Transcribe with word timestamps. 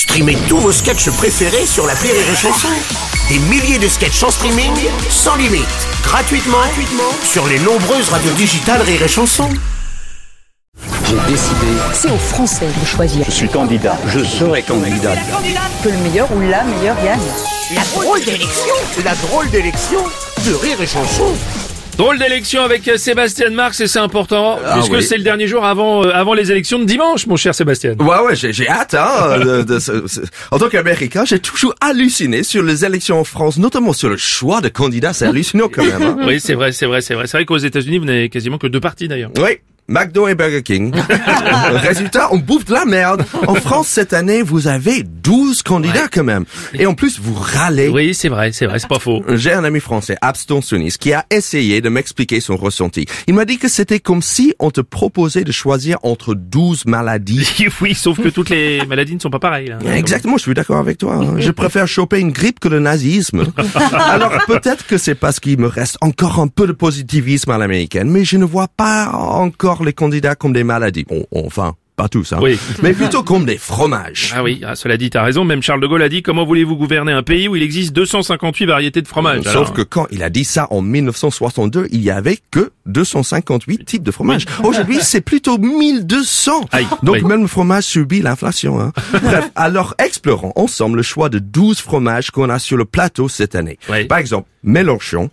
Streamez 0.00 0.38
tous 0.48 0.56
vos 0.56 0.72
sketchs 0.72 1.10
préférés 1.10 1.66
sur 1.66 1.86
la 1.86 1.92
Rire 1.92 2.14
et 2.14 2.34
Chanson. 2.34 2.68
Des 3.28 3.38
milliers 3.38 3.78
de 3.78 3.86
sketchs 3.86 4.22
en 4.22 4.30
streaming, 4.30 4.72
sans 5.10 5.36
limite, 5.36 5.66
gratuitement, 6.02 6.56
gratuitement 6.56 7.12
sur 7.22 7.46
les 7.46 7.58
nombreuses 7.58 8.08
radios 8.08 8.32
digitales 8.32 8.80
Rire 8.80 9.02
et 9.02 9.08
Chanson. 9.08 9.46
J'ai 11.04 11.30
décidé, 11.30 11.66
C'est 11.92 12.10
aux 12.10 12.16
Français 12.16 12.68
de 12.80 12.86
choisir. 12.86 13.26
je 13.26 13.30
suis 13.30 13.48
candidat, 13.50 13.98
je 14.06 14.24
serai 14.24 14.62
candidat. 14.62 15.16
Que 15.84 15.90
le 15.90 15.98
meilleur 15.98 16.32
ou 16.32 16.40
la 16.40 16.64
meilleure 16.64 16.96
gagne. 17.04 17.20
La 17.74 17.82
drôle 17.82 18.24
d'élection, 18.24 18.74
la 19.04 19.14
drôle 19.16 19.50
d'élection 19.50 20.00
de 20.46 20.54
Rire 20.54 20.80
et 20.80 20.86
Chanson. 20.86 21.34
Drôle 21.96 22.18
d'élection 22.18 22.62
avec 22.62 22.88
euh, 22.88 22.96
Sébastien 22.96 23.50
Marx 23.50 23.78
et 23.80 23.86
c'est 23.86 23.98
important 23.98 24.58
puisque 24.74 24.92
oui. 24.92 25.02
c'est 25.02 25.18
le 25.18 25.22
dernier 25.22 25.46
jour 25.46 25.66
avant 25.66 26.02
euh, 26.02 26.10
avant 26.14 26.32
les 26.32 26.50
élections 26.50 26.78
de 26.78 26.84
dimanche, 26.84 27.26
mon 27.26 27.36
cher 27.36 27.54
Sébastien. 27.54 27.94
Ouais, 27.98 28.18
ouais, 28.24 28.34
j'ai, 28.36 28.54
j'ai 28.54 28.68
hâte, 28.68 28.94
hein. 28.94 29.38
de- 29.38 29.62
de 29.62 29.78
ce- 29.78 30.22
en 30.50 30.58
tant 30.58 30.70
qu'Américain, 30.70 31.24
j'ai 31.26 31.38
toujours 31.40 31.74
halluciné 31.82 32.42
sur 32.42 32.62
les 32.62 32.86
élections 32.86 33.20
en 33.20 33.24
France, 33.24 33.58
notamment 33.58 33.92
sur 33.92 34.08
le 34.08 34.16
choix 34.16 34.62
de 34.62 34.68
candidats. 34.70 35.12
C'est 35.12 35.26
hallucinant 35.26 35.68
quand 35.68 35.84
même. 35.84 36.00
Hein. 36.02 36.16
Oui, 36.26 36.40
c'est 36.40 36.54
vrai, 36.54 36.72
c'est 36.72 36.86
vrai, 36.86 37.02
c'est 37.02 37.12
vrai. 37.14 37.26
C'est 37.26 37.36
vrai 37.36 37.44
qu'aux 37.44 37.58
États-Unis, 37.58 37.98
vous 37.98 38.06
n'avez 38.06 38.30
quasiment 38.30 38.56
que 38.56 38.66
deux 38.66 38.80
partis 38.80 39.06
d'ailleurs. 39.06 39.30
Oui. 39.36 39.58
McDo 39.90 40.28
et 40.28 40.36
Burger 40.36 40.62
King. 40.62 40.94
Résultat, 41.82 42.28
on 42.32 42.38
bouffe 42.38 42.64
de 42.64 42.72
la 42.72 42.84
merde. 42.84 43.24
En 43.48 43.56
France, 43.56 43.88
cette 43.88 44.12
année, 44.12 44.40
vous 44.40 44.68
avez 44.68 45.02
12 45.02 45.62
candidats 45.64 46.06
quand 46.10 46.22
même. 46.22 46.44
Et 46.74 46.86
en 46.86 46.94
plus, 46.94 47.18
vous 47.20 47.34
râlez. 47.34 47.88
Oui, 47.88 48.14
c'est 48.14 48.28
vrai, 48.28 48.52
c'est 48.52 48.66
vrai, 48.66 48.78
c'est 48.78 48.88
pas 48.88 49.00
faux. 49.00 49.22
J'ai 49.30 49.52
un 49.52 49.64
ami 49.64 49.80
français, 49.80 50.16
abstentionniste, 50.22 50.98
qui 50.98 51.12
a 51.12 51.26
essayé 51.30 51.80
de 51.80 51.88
m'expliquer 51.88 52.40
son 52.40 52.56
ressenti. 52.56 53.04
Il 53.26 53.34
m'a 53.34 53.44
dit 53.44 53.58
que 53.58 53.66
c'était 53.68 53.98
comme 53.98 54.22
si 54.22 54.54
on 54.60 54.70
te 54.70 54.80
proposait 54.80 55.42
de 55.42 55.50
choisir 55.50 55.98
entre 56.04 56.34
12 56.34 56.86
maladies. 56.86 57.48
oui, 57.80 57.94
sauf 57.94 58.20
que 58.20 58.28
toutes 58.28 58.50
les 58.50 58.86
maladies 58.86 59.16
ne 59.16 59.20
sont 59.20 59.30
pas 59.30 59.40
pareilles. 59.40 59.74
Exactement, 59.92 60.36
je 60.36 60.42
suis 60.42 60.54
d'accord 60.54 60.78
avec 60.78 60.98
toi. 60.98 61.16
hein. 61.16 61.34
Je 61.38 61.50
préfère 61.50 61.88
choper 61.88 62.20
une 62.20 62.30
grippe 62.30 62.60
que 62.60 62.68
le 62.68 62.78
nazisme. 62.78 63.44
Alors 63.92 64.32
peut-être 64.46 64.86
que 64.86 64.98
c'est 64.98 65.16
parce 65.16 65.40
qu'il 65.40 65.58
me 65.58 65.66
reste 65.66 65.98
encore 66.00 66.38
un 66.38 66.46
peu 66.46 66.68
de 66.68 66.72
positivisme 66.72 67.50
à 67.50 67.58
l'américaine, 67.58 68.08
mais 68.08 68.24
je 68.24 68.36
ne 68.36 68.44
vois 68.44 68.68
pas 68.68 69.10
encore 69.10 69.79
les 69.84 69.92
candidats 69.92 70.34
comme 70.34 70.52
des 70.52 70.64
maladies. 70.64 71.04
Bon, 71.04 71.24
enfin, 71.34 71.74
pas 72.00 72.08
tous, 72.08 72.32
hein. 72.32 72.38
Oui. 72.40 72.58
Mais 72.82 72.94
plutôt 72.94 73.22
comme 73.22 73.44
des 73.44 73.58
fromages. 73.58 74.32
Ah 74.34 74.42
oui, 74.42 74.62
ah, 74.66 74.74
cela 74.74 74.96
dit, 74.96 75.10
t'as 75.10 75.22
raison. 75.22 75.44
Même 75.44 75.62
Charles 75.62 75.82
de 75.82 75.86
Gaulle 75.86 76.00
a 76.00 76.08
dit 76.08 76.22
comment 76.22 76.46
voulez-vous 76.46 76.76
gouverner 76.76 77.12
un 77.12 77.22
pays 77.22 77.46
où 77.46 77.56
il 77.56 77.62
existe 77.62 77.92
258 77.92 78.64
variétés 78.64 79.02
de 79.02 79.08
fromage. 79.08 79.42
Sauf 79.42 79.52
Alors, 79.54 79.72
que 79.74 79.82
quand 79.82 80.06
il 80.10 80.22
a 80.22 80.30
dit 80.30 80.44
ça 80.44 80.66
en 80.70 80.80
1962, 80.80 81.88
il 81.90 82.00
y 82.00 82.10
avait 82.10 82.38
que 82.50 82.72
258 82.86 83.84
types 83.84 84.02
de 84.02 84.10
fromage. 84.10 84.46
Aujourd'hui, 84.64 84.98
c'est 85.02 85.20
plutôt 85.20 85.58
1200. 85.58 86.68
Aïe, 86.72 86.86
Donc 87.02 87.16
oui. 87.16 87.24
même 87.24 87.42
le 87.42 87.46
fromage 87.48 87.84
subit 87.84 88.22
l'inflation. 88.22 88.80
Hein. 88.80 88.92
Bref, 89.22 89.50
alors 89.54 89.94
explorons 89.98 90.52
ensemble 90.56 90.96
le 90.96 91.02
choix 91.02 91.28
de 91.28 91.38
12 91.38 91.80
fromages 91.80 92.30
qu'on 92.30 92.48
a 92.48 92.58
sur 92.58 92.78
le 92.78 92.86
plateau 92.86 93.28
cette 93.28 93.54
année. 93.54 93.78
Oui. 93.90 94.04
Par 94.04 94.16
exemple, 94.18 94.48
Mélenchon 94.62 95.28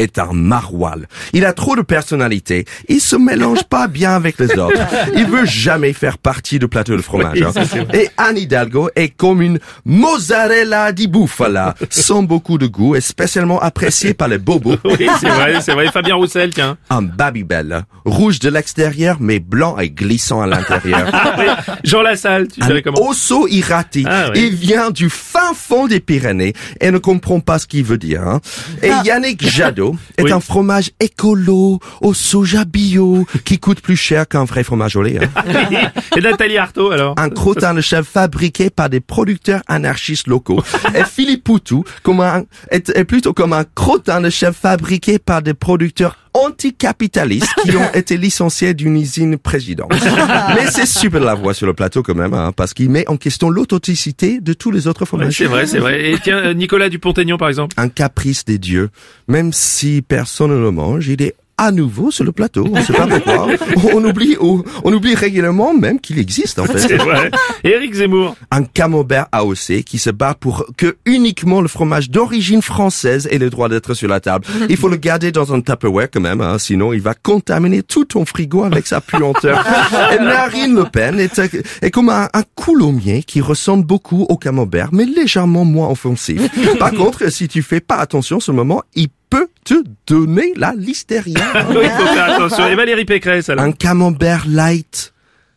est 0.00 0.18
un 0.18 0.32
maroilles. 0.32 1.04
Il 1.32 1.44
a 1.44 1.52
trop 1.52 1.76
de 1.76 1.82
personnalité. 1.82 2.64
Il 2.88 3.00
se 3.00 3.16
mélange 3.16 3.64
pas 3.64 3.86
bien 3.88 4.12
avec 4.16 4.38
les 4.38 4.58
autres. 4.58 4.80
Il 5.14 5.26
veut 5.26 5.44
jamais 5.46 5.92
faire 5.92 6.18
partie 6.18 6.58
du 6.58 6.68
plateau 6.68 6.96
de 6.96 7.02
fromage. 7.02 7.38
Oui, 7.40 7.44
hein. 7.44 7.84
Et 7.94 8.08
Anne 8.16 8.36
Hidalgo 8.38 8.90
est 8.96 9.10
comme 9.10 9.42
une 9.42 9.58
mozzarella 9.84 10.92
di 10.92 11.06
bufala, 11.06 11.74
sans 11.90 12.22
beaucoup 12.22 12.58
de 12.58 12.66
goût 12.66 12.96
et 12.96 13.00
spécialement 13.00 13.60
appréciée 13.60 14.14
par 14.14 14.28
les 14.28 14.38
bobos. 14.38 14.76
oui, 14.84 15.06
c'est 15.20 15.28
vrai, 15.28 15.60
c'est 15.60 15.72
vrai. 15.72 15.90
Fabien 15.92 16.14
Roussel, 16.16 16.52
tiens. 16.52 16.76
Un 16.88 17.02
Babybel, 17.02 17.82
rouge 18.04 18.38
de 18.40 18.48
l'extérieur 18.48 19.16
mais 19.20 19.38
blanc 19.38 19.78
et 19.78 19.90
glissant 19.90 20.40
à 20.40 20.46
l'intérieur. 20.46 21.10
Oui. 21.38 21.44
Jean 21.84 22.02
Lassalle, 22.02 22.48
tu 22.48 22.60
dirais 22.60 22.82
comment? 22.82 23.00
osso 23.08 23.46
irati. 23.48 24.04
Ah, 24.08 24.30
oui. 24.34 24.46
Il 24.48 24.54
vient 24.56 24.90
du 24.90 25.08
fin 25.08 25.54
fond 25.54 25.86
des 25.86 26.00
Pyrénées 26.00 26.54
et 26.80 26.90
ne 26.90 26.98
comprend 26.98 27.40
pas 27.40 27.58
ce 27.58 27.66
qu'il 27.66 27.84
veut 27.84 27.98
dire. 27.98 28.26
hein. 28.26 28.40
Et 28.82 28.90
Yannick 29.04 29.46
Jadot 29.46 29.89
est 30.16 30.22
Oui. 30.22 30.32
un 30.32 30.40
fromage 30.40 30.90
écolo 31.00 31.78
au 32.00 32.14
soja 32.14 32.64
bio 32.64 33.26
qui 33.44 33.58
coûte 33.58 33.80
plus 33.80 33.96
cher 33.96 34.26
qu'un 34.28 34.44
vrai 34.44 34.64
fromage 34.64 34.96
au 34.96 35.02
lait. 35.02 35.18
hein. 35.22 35.90
Et 36.16 36.20
Nathalie 36.20 36.58
Arthaud, 36.58 36.90
alors? 36.90 37.14
Un 37.18 37.30
crottin 37.30 37.74
de 37.74 37.80
chèvre 37.80 38.06
fabriqué 38.06 38.70
par 38.70 38.88
des 38.90 39.00
producteurs 39.00 39.62
anarchistes 39.68 40.26
locaux. 40.26 40.62
Et 40.94 41.04
Philippe 41.04 41.44
Poutou 41.44 41.84
comme 42.02 42.20
un, 42.20 42.44
est, 42.70 42.90
est 42.90 43.04
plutôt 43.04 43.32
comme 43.32 43.52
un 43.52 43.64
crottin 43.74 44.20
de 44.20 44.30
chèvre 44.30 44.56
fabriqué 44.56 45.18
par 45.18 45.42
des 45.42 45.54
producteurs 45.54 46.16
anticapitalistes 46.34 47.52
qui 47.62 47.76
ont 47.76 47.90
été 47.94 48.16
licenciés 48.16 48.74
d'une 48.74 48.96
usine 48.96 49.36
présidente. 49.38 49.90
Mais 50.54 50.66
c'est 50.70 50.86
super 50.86 51.20
la 51.20 51.34
voix 51.34 51.54
sur 51.54 51.66
le 51.66 51.74
plateau 51.74 52.02
quand 52.02 52.14
même, 52.14 52.34
hein, 52.34 52.52
parce 52.54 52.74
qu'il 52.74 52.90
met 52.90 53.08
en 53.08 53.16
question 53.16 53.50
l'authenticité 53.50 54.40
de 54.40 54.52
tous 54.52 54.70
les 54.70 54.86
autres 54.86 55.00
Ouais, 55.00 55.06
fromages. 55.06 55.36
C'est 55.36 55.46
vrai, 55.46 55.66
c'est 55.66 55.78
vrai. 55.78 56.10
Et 56.10 56.18
tiens, 56.18 56.38
euh, 56.38 56.54
Nicolas 56.54 56.88
Dupont-Aignan, 56.88 57.38
par 57.38 57.48
exemple. 57.48 57.74
Un 57.78 57.88
caprice 57.88 58.44
des 58.44 58.58
dieux. 58.58 58.90
Même 59.28 59.52
si 59.52 60.02
personne 60.06 60.50
ne 60.50 60.58
le 60.60 60.70
mange, 60.70 61.08
il 61.08 61.22
est 61.22 61.34
à 61.60 61.72
nouveau 61.72 62.10
sur 62.10 62.24
le 62.24 62.32
plateau. 62.32 62.66
On 62.72 62.82
sait 62.82 62.94
pas 62.94 63.06
pourquoi. 63.06 63.48
On 63.92 64.02
oublie, 64.02 64.34
on, 64.40 64.62
oublie 64.82 65.14
régulièrement 65.14 65.74
même 65.74 66.00
qu'il 66.00 66.18
existe, 66.18 66.58
en 66.58 66.64
fait. 66.64 66.78
C'est 66.88 66.96
vrai. 66.96 67.30
Éric 67.64 67.94
Zemmour. 67.94 68.34
un 68.50 68.62
camembert 68.62 69.26
AOC 69.30 69.82
qui 69.84 69.98
se 69.98 70.08
bat 70.08 70.34
pour 70.34 70.64
que 70.78 70.96
uniquement 71.04 71.60
le 71.60 71.68
fromage 71.68 72.08
d'origine 72.08 72.62
française 72.62 73.28
ait 73.30 73.36
le 73.36 73.50
droit 73.50 73.68
d'être 73.68 73.92
sur 73.92 74.08
la 74.08 74.20
table. 74.20 74.46
Il 74.70 74.78
faut 74.78 74.88
le 74.88 74.96
garder 74.96 75.32
dans 75.32 75.52
un 75.52 75.60
Tupperware 75.60 76.08
quand 76.10 76.20
même, 76.20 76.40
hein, 76.40 76.58
sinon 76.58 76.94
il 76.94 77.02
va 77.02 77.12
contaminer 77.12 77.82
tout 77.82 78.06
ton 78.06 78.24
frigo 78.24 78.64
avec 78.64 78.86
sa 78.86 79.02
puanteur. 79.02 79.62
Et 80.14 80.18
Marine 80.18 80.74
Le 80.74 80.84
Pen 80.84 81.20
est, 81.20 81.38
est 81.82 81.90
comme 81.90 82.08
un, 82.08 82.30
un 82.32 82.42
coulommier 82.54 83.22
qui 83.22 83.42
ressemble 83.42 83.84
beaucoup 83.84 84.22
au 84.30 84.38
camembert, 84.38 84.88
mais 84.92 85.04
légèrement 85.04 85.66
moins 85.66 85.90
offensif. 85.90 86.40
Par 86.78 86.92
contre, 86.92 87.30
si 87.30 87.48
tu 87.48 87.60
fais 87.60 87.80
pas 87.80 87.96
attention 87.96 88.38
en 88.38 88.40
ce 88.40 88.50
moment, 88.50 88.82
il 88.94 89.08
te 89.74 89.84
donner 90.06 90.52
la 90.56 90.72
listeria? 90.76 91.40
Oui, 91.70 91.76
il 91.82 91.90
faut 91.90 92.06
faire 92.14 92.32
attention. 92.34 92.66
Et 92.68 92.74
Valérie 92.74 93.04
Pécresse, 93.04 93.48
alors. 93.48 93.64
Un 93.64 93.72
camembert 93.72 94.44
light. 94.48 95.12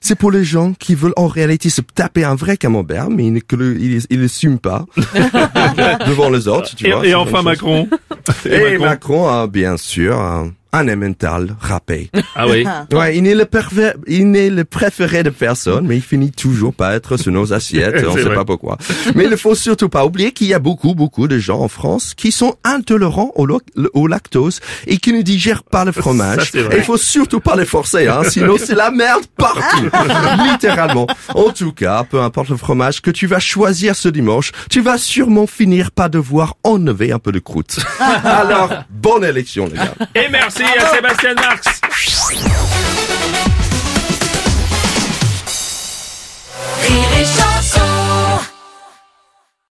C'est 0.00 0.14
pour 0.14 0.30
les 0.30 0.44
gens 0.44 0.74
qui 0.74 0.94
veulent 0.94 1.12
en 1.16 1.26
réalité 1.26 1.70
se 1.70 1.80
taper 1.80 2.22
un 2.24 2.36
vrai 2.36 2.56
camembert, 2.56 3.10
mais 3.10 3.26
ils 3.26 3.32
ne 3.32 3.40
le, 3.56 3.76
ils, 3.80 4.00
ils 4.10 4.20
le 4.20 4.28
sument 4.28 4.58
pas 4.58 4.86
devant 6.06 6.30
les 6.30 6.46
autres, 6.46 6.74
tu 6.76 6.86
Et, 6.86 6.92
vois. 6.92 7.04
et 7.04 7.14
enfin. 7.14 7.42
Macron. 7.42 7.88
Et 8.48 8.78
Macron, 8.78 9.28
a 9.28 9.48
bien 9.48 9.76
sûr, 9.76 10.16
un, 10.16 10.52
un 10.72 10.88
Emmental 10.88 11.56
râpé. 11.60 12.10
Ah 12.34 12.46
oui. 12.46 12.64
Ouais, 12.92 13.16
il 13.16 13.22
n'est 13.22 13.34
le 13.34 13.44
parfait, 13.44 13.94
il 14.06 14.30
n'est 14.30 14.50
le 14.50 14.64
préféré 14.64 15.22
de 15.22 15.30
personne, 15.30 15.86
mais 15.86 15.96
il 15.96 16.02
finit 16.02 16.30
toujours 16.30 16.72
par 16.72 16.92
être 16.92 17.16
sur 17.16 17.32
nos 17.32 17.52
assiettes, 17.52 18.04
on 18.08 18.14
sait 18.14 18.22
vrai. 18.22 18.34
pas 18.34 18.44
pourquoi. 18.44 18.78
Mais 19.14 19.24
il 19.24 19.30
ne 19.30 19.36
faut 19.36 19.54
surtout 19.54 19.88
pas 19.88 20.04
oublier 20.04 20.32
qu'il 20.32 20.46
y 20.46 20.54
a 20.54 20.58
beaucoup, 20.58 20.94
beaucoup 20.94 21.28
de 21.28 21.38
gens 21.38 21.60
en 21.60 21.68
France 21.68 22.14
qui 22.14 22.32
sont 22.32 22.56
intolérants 22.64 23.32
au, 23.34 24.06
lactose 24.06 24.60
et 24.86 24.96
qui 24.98 25.12
ne 25.12 25.22
digèrent 25.22 25.62
pas 25.62 25.84
le 25.84 25.92
fromage. 25.92 26.52
il 26.54 26.82
faut 26.82 26.96
surtout 26.96 27.40
pas 27.40 27.56
les 27.56 27.66
forcer, 27.66 28.08
hein, 28.08 28.22
sinon 28.24 28.56
c'est 28.58 28.74
la 28.74 28.90
merde 28.90 29.24
partout. 29.36 29.88
Littéralement. 30.50 31.06
En 31.34 31.50
tout 31.50 31.72
cas, 31.72 32.04
peu 32.04 32.20
importe 32.20 32.48
le 32.48 32.56
fromage 32.56 33.02
que 33.02 33.10
tu 33.10 33.26
vas 33.26 33.40
choisir 33.40 33.94
ce 33.94 34.08
dimanche, 34.08 34.52
tu 34.70 34.80
vas 34.80 34.98
sûrement 34.98 35.46
finir 35.46 35.90
par 35.90 36.10
devoir 36.10 36.56
enlever 36.64 37.12
un 37.12 37.18
peu 37.18 37.32
de 37.32 37.38
croûte. 37.38 37.78
Alors, 38.24 38.72
bonne 38.90 39.24
élection, 39.24 39.66
les 39.66 39.76
gars. 39.76 39.94
Et 40.14 40.28
merci 40.30 40.57
à 40.64 40.86
Sébastien 40.94 41.34
Marx. 41.34 41.77